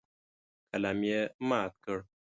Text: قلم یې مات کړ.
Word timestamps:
قلم 0.71 0.99
یې 1.09 1.21
مات 1.47 1.73
کړ. 1.83 1.97